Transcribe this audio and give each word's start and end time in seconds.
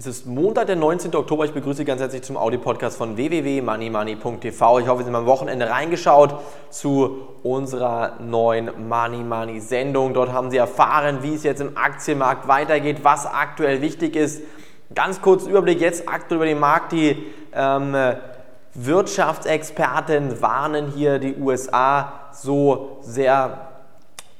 Es 0.00 0.06
ist 0.06 0.26
Montag, 0.26 0.68
der 0.68 0.76
19. 0.76 1.12
Oktober. 1.16 1.44
Ich 1.44 1.50
begrüße 1.50 1.78
Sie 1.78 1.84
ganz 1.84 2.00
herzlich 2.00 2.22
zum 2.22 2.36
Audio-Podcast 2.36 2.96
von 2.96 3.16
www.moneymoney.tv. 3.16 4.78
Ich 4.78 4.86
hoffe, 4.86 5.02
Sie 5.02 5.08
haben 5.08 5.16
am 5.16 5.26
Wochenende 5.26 5.68
reingeschaut 5.68 6.36
zu 6.70 7.26
unserer 7.42 8.20
neuen 8.20 8.88
Money 8.88 9.24
Money 9.24 9.58
Sendung. 9.58 10.14
Dort 10.14 10.30
haben 10.30 10.52
Sie 10.52 10.56
erfahren, 10.56 11.24
wie 11.24 11.34
es 11.34 11.42
jetzt 11.42 11.60
im 11.60 11.76
Aktienmarkt 11.76 12.46
weitergeht, 12.46 12.98
was 13.02 13.26
aktuell 13.26 13.82
wichtig 13.82 14.14
ist. 14.14 14.40
Ganz 14.94 15.20
kurz 15.20 15.48
Überblick 15.48 15.80
jetzt 15.80 16.08
aktuell 16.08 16.36
über 16.36 16.46
den 16.46 16.60
Markt. 16.60 16.92
Die 16.92 17.16
ähm, 17.52 17.96
Wirtschaftsexperten 18.74 20.40
warnen 20.40 20.92
hier 20.92 21.18
die 21.18 21.34
USA 21.34 22.12
so 22.30 22.98
sehr 23.00 23.68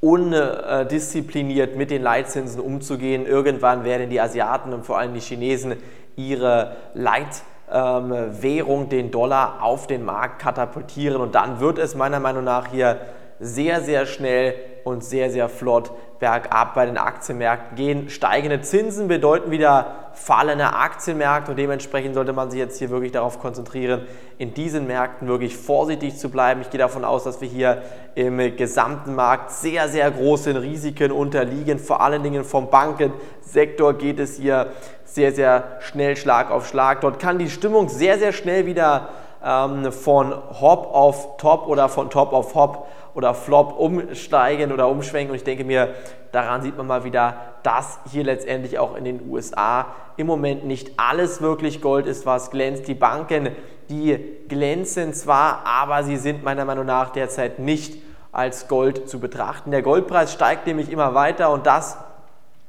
undiszipliniert 0.00 1.76
mit 1.76 1.90
den 1.90 2.02
Leitzinsen 2.02 2.60
umzugehen. 2.60 3.26
Irgendwann 3.26 3.84
werden 3.84 4.10
die 4.10 4.20
Asiaten 4.20 4.72
und 4.72 4.86
vor 4.86 4.98
allem 4.98 5.14
die 5.14 5.20
Chinesen 5.20 5.76
ihre 6.16 6.76
Leitwährung, 6.94 8.88
den 8.88 9.10
Dollar, 9.10 9.62
auf 9.62 9.86
den 9.86 10.04
Markt 10.04 10.40
katapultieren 10.40 11.20
und 11.20 11.34
dann 11.34 11.60
wird 11.60 11.78
es 11.78 11.94
meiner 11.94 12.20
Meinung 12.20 12.44
nach 12.44 12.68
hier 12.68 13.00
sehr, 13.40 13.80
sehr 13.80 14.06
schnell 14.06 14.54
und 14.84 15.04
sehr, 15.04 15.30
sehr 15.30 15.48
flott 15.48 15.90
bergab 16.18 16.74
bei 16.74 16.86
den 16.86 16.98
Aktienmärkten 16.98 17.76
gehen. 17.76 18.08
Steigende 18.08 18.60
Zinsen 18.60 19.08
bedeuten 19.08 19.50
wieder 19.50 19.97
fallende 20.18 20.74
Aktienmärkte 20.74 21.52
und 21.52 21.56
dementsprechend 21.56 22.14
sollte 22.14 22.32
man 22.32 22.50
sich 22.50 22.58
jetzt 22.58 22.78
hier 22.78 22.90
wirklich 22.90 23.12
darauf 23.12 23.38
konzentrieren, 23.38 24.02
in 24.36 24.52
diesen 24.52 24.86
Märkten 24.86 25.28
wirklich 25.28 25.56
vorsichtig 25.56 26.16
zu 26.16 26.28
bleiben. 26.28 26.60
Ich 26.60 26.70
gehe 26.70 26.78
davon 26.78 27.04
aus, 27.04 27.24
dass 27.24 27.40
wir 27.40 27.48
hier 27.48 27.82
im 28.14 28.36
gesamten 28.56 29.14
Markt 29.14 29.50
sehr, 29.50 29.88
sehr 29.88 30.10
großen 30.10 30.56
Risiken 30.56 31.12
unterliegen. 31.12 31.78
Vor 31.78 32.02
allen 32.02 32.22
Dingen 32.22 32.44
vom 32.44 32.68
Bankensektor 32.68 33.94
geht 33.94 34.18
es 34.18 34.36
hier 34.36 34.72
sehr, 35.04 35.32
sehr 35.32 35.78
schnell 35.80 36.16
Schlag 36.16 36.50
auf 36.50 36.68
Schlag. 36.68 37.00
Dort 37.00 37.18
kann 37.18 37.38
die 37.38 37.48
Stimmung 37.48 37.88
sehr, 37.88 38.18
sehr 38.18 38.32
schnell 38.32 38.66
wieder 38.66 39.08
ähm, 39.44 39.92
von 39.92 40.32
Hop 40.32 40.88
auf 40.92 41.36
Top 41.36 41.66
oder 41.66 41.88
von 41.88 42.10
Top 42.10 42.32
auf 42.32 42.54
Hop 42.54 42.86
oder 43.14 43.34
Flop 43.34 43.78
umsteigen 43.78 44.72
oder 44.72 44.88
umschwenken. 44.88 45.30
Und 45.30 45.36
ich 45.36 45.44
denke 45.44 45.64
mir, 45.64 45.94
daran 46.32 46.62
sieht 46.62 46.76
man 46.76 46.86
mal 46.86 47.04
wieder, 47.04 47.36
dass 47.62 47.98
hier 48.10 48.24
letztendlich 48.24 48.78
auch 48.78 48.96
in 48.96 49.04
den 49.04 49.28
USA 49.28 49.86
im 50.16 50.26
Moment 50.26 50.64
nicht 50.64 50.92
alles 50.96 51.40
wirklich 51.40 51.80
Gold 51.80 52.06
ist, 52.06 52.26
was 52.26 52.50
glänzt. 52.50 52.88
Die 52.88 52.94
Banken, 52.94 53.50
die 53.88 54.18
glänzen 54.48 55.14
zwar, 55.14 55.64
aber 55.64 56.04
sie 56.04 56.16
sind 56.16 56.44
meiner 56.44 56.64
Meinung 56.64 56.86
nach 56.86 57.10
derzeit 57.10 57.58
nicht 57.58 58.02
als 58.32 58.68
Gold 58.68 59.08
zu 59.08 59.20
betrachten. 59.20 59.70
Der 59.70 59.82
Goldpreis 59.82 60.32
steigt 60.32 60.66
nämlich 60.66 60.90
immer 60.90 61.14
weiter 61.14 61.50
und 61.50 61.66
das, 61.66 61.96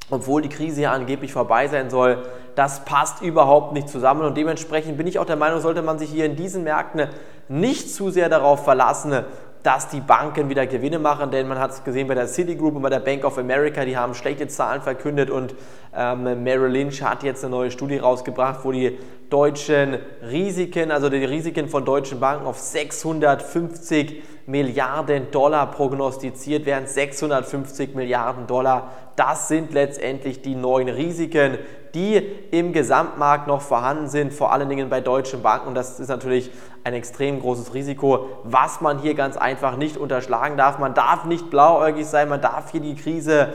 obwohl 0.09 0.41
die 0.41 0.49
Krise 0.49 0.81
ja 0.81 0.91
angeblich 0.91 1.33
vorbei 1.33 1.67
sein 1.67 1.89
soll, 1.89 2.23
das 2.59 2.83
passt 2.83 3.21
überhaupt 3.21 3.71
nicht 3.71 3.87
zusammen. 3.87 4.23
Und 4.23 4.35
dementsprechend 4.35 4.97
bin 4.97 5.07
ich 5.07 5.17
auch 5.17 5.25
der 5.25 5.37
Meinung, 5.37 5.61
sollte 5.61 5.81
man 5.81 5.97
sich 5.97 6.09
hier 6.09 6.25
in 6.25 6.35
diesen 6.35 6.65
Märkten 6.65 7.07
nicht 7.47 7.89
zu 7.89 8.09
sehr 8.09 8.27
darauf 8.27 8.65
verlassen, 8.65 9.23
dass 9.63 9.87
die 9.87 10.01
Banken 10.01 10.49
wieder 10.49 10.67
Gewinne 10.67 10.99
machen, 10.99 11.31
denn 11.31 11.47
man 11.47 11.57
hat 11.57 11.71
es 11.71 11.85
gesehen 11.85 12.09
bei 12.09 12.15
der 12.15 12.27
Citigroup 12.27 12.75
und 12.75 12.81
bei 12.81 12.89
der 12.89 12.99
Bank 12.99 13.23
of 13.23 13.37
America, 13.37 13.85
die 13.85 13.95
haben 13.95 14.13
schlechte 14.13 14.49
Zahlen 14.49 14.81
verkündet. 14.81 15.29
Und 15.29 15.55
ähm, 15.95 16.43
Merrill 16.43 16.71
Lynch 16.71 17.01
hat 17.01 17.23
jetzt 17.23 17.45
eine 17.45 17.51
neue 17.51 17.71
Studie 17.71 17.97
rausgebracht, 17.97 18.59
wo 18.63 18.73
die 18.73 18.97
deutschen 19.29 19.97
Risiken, 20.29 20.91
also 20.91 21.09
die 21.09 21.23
Risiken 21.23 21.69
von 21.69 21.85
deutschen 21.85 22.19
Banken 22.19 22.45
auf 22.45 22.59
650 22.59 24.21
Milliarden 24.47 25.31
Dollar 25.31 25.71
prognostiziert 25.71 26.65
werden. 26.65 26.87
650 26.87 27.95
Milliarden 27.95 28.47
Dollar, 28.47 28.91
das 29.15 29.47
sind 29.47 29.73
letztendlich 29.73 30.41
die 30.41 30.55
neuen 30.55 30.89
Risiken, 30.89 31.57
die 31.93 32.17
im 32.51 32.73
Gesamtmarkt 32.73 33.47
noch 33.47 33.61
vorhanden 33.61 34.07
sind, 34.07 34.33
vor 34.33 34.51
allen 34.51 34.69
Dingen 34.69 34.89
bei 34.89 35.01
deutschen 35.01 35.41
Banken. 35.41 35.67
Und 35.67 35.75
das 35.75 35.99
ist 35.99 36.07
natürlich 36.07 36.51
ein 36.83 36.93
extrem 36.93 37.39
großes 37.39 37.73
Risiko, 37.73 38.27
was 38.43 38.81
man 38.81 38.99
hier 38.99 39.15
ganz 39.15 39.37
einfach 39.37 39.77
nicht 39.77 39.97
unterschlagen 39.97 40.57
darf. 40.57 40.79
Man 40.79 40.93
darf 40.93 41.25
nicht 41.25 41.49
blauäugig 41.49 42.05
sein, 42.05 42.29
man 42.29 42.41
darf 42.41 42.71
hier 42.71 42.81
die 42.81 42.95
Krise 42.95 43.53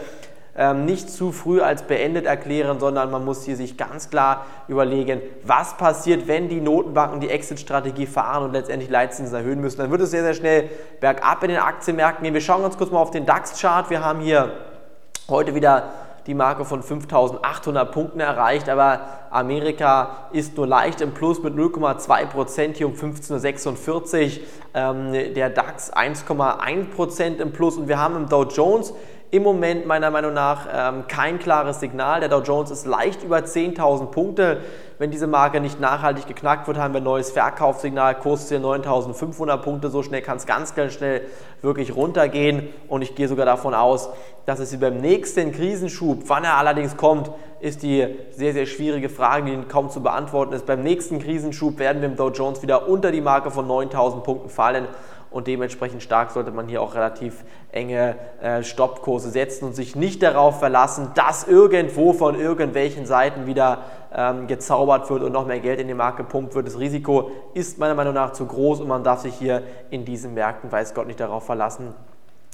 ähm, 0.56 0.84
nicht 0.84 1.10
zu 1.10 1.32
früh 1.32 1.60
als 1.60 1.82
beendet 1.82 2.26
erklären, 2.26 2.78
sondern 2.78 3.10
man 3.10 3.24
muss 3.24 3.44
hier 3.44 3.56
sich 3.56 3.76
ganz 3.76 4.08
klar 4.10 4.46
überlegen, 4.68 5.20
was 5.42 5.76
passiert, 5.76 6.28
wenn 6.28 6.48
die 6.48 6.60
Notenbanken 6.60 7.18
die 7.18 7.28
Exit-Strategie 7.28 8.06
fahren 8.06 8.44
und 8.44 8.52
letztendlich 8.52 8.88
Leitzinsen 8.88 9.36
erhöhen 9.36 9.60
müssen. 9.60 9.78
Dann 9.78 9.90
wird 9.90 10.02
es 10.02 10.12
sehr, 10.12 10.22
sehr 10.22 10.34
schnell 10.34 10.70
bergab 11.00 11.42
in 11.42 11.48
den 11.48 11.58
Aktienmärkten 11.58 12.22
gehen. 12.22 12.34
Wir 12.34 12.40
schauen 12.40 12.62
uns 12.62 12.78
kurz 12.78 12.92
mal 12.92 13.00
auf 13.00 13.10
den 13.10 13.26
DAX-Chart. 13.26 13.90
Wir 13.90 14.04
haben 14.04 14.20
hier 14.20 14.52
heute 15.28 15.56
wieder 15.56 15.90
die 16.26 16.34
Marke 16.34 16.64
von 16.64 16.82
5800 16.82 17.92
Punkten 17.92 18.20
erreicht, 18.20 18.68
aber 18.68 19.00
Amerika 19.30 20.28
ist 20.32 20.56
nur 20.56 20.66
leicht 20.66 21.00
im 21.00 21.12
Plus 21.12 21.42
mit 21.42 21.54
0,2 21.54 22.26
Prozent 22.26 22.76
hier 22.76 22.86
um 22.86 22.94
15.46 22.94 24.40
ähm, 24.74 25.12
der 25.12 25.50
DAX 25.50 25.92
1,1 25.92 26.84
Prozent 26.94 27.40
im 27.40 27.52
Plus 27.52 27.76
und 27.76 27.88
wir 27.88 27.98
haben 27.98 28.16
im 28.16 28.28
Dow 28.28 28.44
Jones 28.44 28.94
im 29.34 29.42
Moment 29.42 29.84
meiner 29.84 30.12
Meinung 30.12 30.32
nach 30.32 30.68
ähm, 30.72 31.08
kein 31.08 31.40
klares 31.40 31.80
Signal. 31.80 32.20
Der 32.20 32.28
Dow 32.28 32.40
Jones 32.40 32.70
ist 32.70 32.86
leicht 32.86 33.24
über 33.24 33.38
10.000 33.38 34.06
Punkte. 34.12 34.60
Wenn 35.00 35.10
diese 35.10 35.26
Marke 35.26 35.60
nicht 35.60 35.80
nachhaltig 35.80 36.28
geknackt 36.28 36.68
wird, 36.68 36.78
haben 36.78 36.94
wir 36.94 37.00
ein 37.00 37.04
neues 37.04 37.32
Verkaufssignal. 37.32 38.14
Kurs 38.14 38.48
hier 38.48 38.60
9.500 38.60 39.56
Punkte. 39.56 39.90
So 39.90 40.04
schnell 40.04 40.22
kann 40.22 40.36
es 40.36 40.46
ganz, 40.46 40.76
ganz 40.76 40.92
schnell 40.92 41.22
wirklich 41.62 41.96
runtergehen. 41.96 42.68
Und 42.86 43.02
ich 43.02 43.16
gehe 43.16 43.26
sogar 43.26 43.44
davon 43.44 43.74
aus, 43.74 44.08
dass 44.46 44.60
es 44.60 44.78
beim 44.78 44.98
nächsten 44.98 45.50
Krisenschub, 45.50 46.22
wann 46.28 46.44
er 46.44 46.56
allerdings 46.56 46.96
kommt, 46.96 47.32
ist 47.58 47.82
die 47.82 48.06
sehr, 48.30 48.52
sehr 48.52 48.66
schwierige 48.66 49.08
Frage, 49.08 49.50
die 49.50 49.64
kaum 49.64 49.90
zu 49.90 50.00
beantworten 50.00 50.52
ist. 50.52 50.64
Beim 50.64 50.84
nächsten 50.84 51.18
Krisenschub 51.18 51.80
werden 51.80 52.02
wir 52.02 52.08
im 52.08 52.14
Dow 52.14 52.30
Jones 52.30 52.62
wieder 52.62 52.88
unter 52.88 53.10
die 53.10 53.20
Marke 53.20 53.50
von 53.50 53.66
9.000 53.66 54.20
Punkten 54.20 54.48
fallen 54.48 54.86
und 55.34 55.48
dementsprechend 55.48 56.00
stark 56.00 56.30
sollte 56.30 56.52
man 56.52 56.68
hier 56.68 56.80
auch 56.80 56.94
relativ 56.94 57.44
enge 57.72 58.14
äh, 58.40 58.62
Stoppkurse 58.62 59.30
setzen 59.30 59.64
und 59.64 59.74
sich 59.74 59.96
nicht 59.96 60.22
darauf 60.22 60.60
verlassen, 60.60 61.10
dass 61.16 61.48
irgendwo 61.48 62.12
von 62.12 62.38
irgendwelchen 62.38 63.04
Seiten 63.04 63.44
wieder 63.44 63.78
ähm, 64.14 64.46
gezaubert 64.46 65.10
wird 65.10 65.24
und 65.24 65.32
noch 65.32 65.44
mehr 65.44 65.58
Geld 65.58 65.80
in 65.80 65.88
den 65.88 65.96
Markt 65.96 66.18
gepumpt 66.18 66.54
wird. 66.54 66.68
Das 66.68 66.78
Risiko 66.78 67.32
ist 67.52 67.80
meiner 67.80 67.96
Meinung 67.96 68.14
nach 68.14 68.32
zu 68.32 68.46
groß 68.46 68.80
und 68.80 68.86
man 68.86 69.02
darf 69.02 69.22
sich 69.22 69.34
hier 69.34 69.62
in 69.90 70.04
diesen 70.04 70.34
Märkten, 70.34 70.70
weiß 70.70 70.94
Gott, 70.94 71.08
nicht 71.08 71.18
darauf 71.18 71.44
verlassen, 71.44 71.94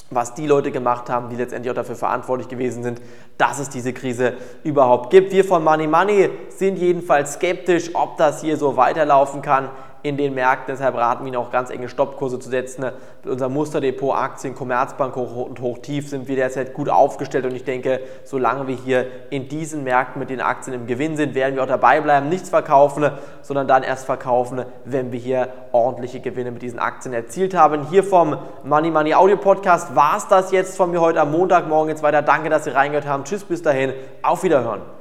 was 0.08 0.32
die 0.32 0.46
Leute 0.46 0.70
gemacht 0.70 1.10
haben, 1.10 1.28
die 1.28 1.36
letztendlich 1.36 1.70
auch 1.70 1.76
dafür 1.76 1.96
verantwortlich 1.96 2.48
gewesen 2.48 2.82
sind, 2.82 3.02
dass 3.36 3.58
es 3.58 3.68
diese 3.68 3.92
Krise 3.92 4.32
überhaupt 4.64 5.10
gibt. 5.10 5.32
Wir 5.32 5.44
von 5.44 5.62
Money 5.62 5.86
Money 5.86 6.30
sind 6.48 6.78
jedenfalls 6.78 7.34
skeptisch, 7.34 7.90
ob 7.94 8.16
das 8.16 8.40
hier 8.40 8.56
so 8.56 8.78
weiterlaufen 8.78 9.42
kann 9.42 9.68
in 10.02 10.16
den 10.16 10.34
Märkten. 10.34 10.74
Deshalb 10.74 10.96
raten 10.96 11.24
wir 11.24 11.28
Ihnen 11.28 11.36
auch 11.36 11.50
ganz 11.50 11.70
enge 11.70 11.88
Stoppkurse 11.88 12.38
zu 12.38 12.48
setzen. 12.48 12.84
Mit 13.22 13.32
unserem 13.32 13.52
Musterdepot 13.52 14.14
Aktien, 14.14 14.54
Commerzbank 14.54 15.16
hoch 15.16 15.46
und 15.46 15.60
hoch 15.60 15.78
tief 15.78 16.08
sind 16.08 16.28
wir 16.28 16.36
derzeit 16.36 16.74
gut 16.74 16.88
aufgestellt 16.88 17.44
und 17.44 17.54
ich 17.54 17.64
denke, 17.64 18.00
solange 18.24 18.66
wir 18.66 18.76
hier 18.76 19.06
in 19.30 19.48
diesen 19.48 19.84
Märkten 19.84 20.18
mit 20.20 20.30
den 20.30 20.40
Aktien 20.40 20.74
im 20.74 20.86
Gewinn 20.86 21.16
sind, 21.16 21.34
werden 21.34 21.56
wir 21.56 21.62
auch 21.62 21.68
dabei 21.68 22.00
bleiben, 22.00 22.28
nichts 22.28 22.48
verkaufen, 22.50 23.10
sondern 23.42 23.68
dann 23.68 23.82
erst 23.82 24.06
verkaufen, 24.06 24.64
wenn 24.84 25.12
wir 25.12 25.18
hier 25.18 25.48
ordentliche 25.72 26.20
Gewinne 26.20 26.50
mit 26.50 26.62
diesen 26.62 26.78
Aktien 26.78 27.14
erzielt 27.14 27.54
haben. 27.54 27.88
Hier 27.88 28.04
vom 28.04 28.36
Money 28.64 28.90
Money 28.90 29.14
Audio 29.14 29.36
Podcast 29.36 29.94
war 29.94 30.16
es 30.16 30.28
das 30.28 30.52
jetzt 30.52 30.76
von 30.76 30.90
mir 30.90 31.00
heute 31.00 31.20
am 31.20 31.30
Montagmorgen. 31.30 31.90
Jetzt 31.90 32.02
weiter. 32.02 32.22
Danke, 32.22 32.50
dass 32.50 32.64
Sie 32.64 32.70
reingehört 32.70 33.06
haben. 33.06 33.24
Tschüss, 33.24 33.44
bis 33.44 33.62
dahin. 33.62 33.92
Auf 34.22 34.42
Wiederhören. 34.42 34.99